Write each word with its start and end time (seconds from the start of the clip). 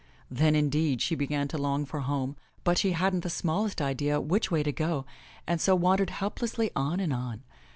Then, 0.31 0.55
indeed, 0.55 0.99
she 0.99 1.13
began 1.13 1.47
to 1.49 1.59
long 1.59 1.85
for 1.85 1.99
home, 1.99 2.35
but 2.63 2.79
she 2.79 2.93
hadn't 2.93 3.19
the 3.19 3.29
smallest 3.29 3.83
idea 3.83 4.19
which 4.19 4.49
way 4.49 4.63
to 4.63 4.71
go 4.71 5.05
and 5.45 5.61
so 5.61 5.75
wandered 5.75 6.09
helplessly 6.09 6.71
on 6.75 6.99
and 6.99 7.13
on. 7.13 7.43